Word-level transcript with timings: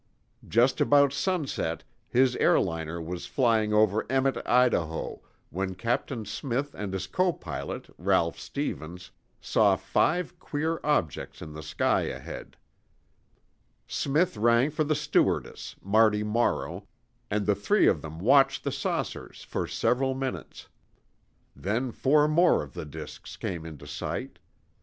Just 0.47 0.81
about 0.81 1.13
sunset, 1.13 1.83
his 2.09 2.35
airliner 2.37 2.99
was 2.99 3.27
flying 3.27 3.71
over 3.71 4.07
Emmett, 4.11 4.37
Idaho, 4.47 5.21
when 5.51 5.75
Captain 5.75 6.25
Smith 6.25 6.73
and 6.73 6.91
his 6.91 7.05
copilot, 7.05 7.87
Ralph 7.99 8.39
Stevens, 8.39 9.11
saw 9.39 9.75
five 9.75 10.39
queer 10.39 10.79
objects 10.83 11.39
in 11.39 11.53
the 11.53 11.61
sky 11.61 12.01
ahead. 12.05 12.57
Smith 13.85 14.35
rang 14.37 14.71
for 14.71 14.83
the 14.83 14.95
stewardess, 14.95 15.75
Marty 15.83 16.23
Morrow, 16.23 16.87
and 17.29 17.45
the 17.45 17.53
three 17.53 17.85
of 17.85 18.01
them 18.01 18.17
watched 18.17 18.63
the 18.63 18.71
saucers 18.71 19.43
for 19.43 19.67
several 19.67 20.15
minutes. 20.15 20.67
Then 21.55 21.91
four 21.91 22.27
more 22.27 22.63
of 22.63 22.73
the 22.73 22.85
disks 22.85 23.37
came 23.37 23.67
into 23.67 23.85
sight. 23.85 24.39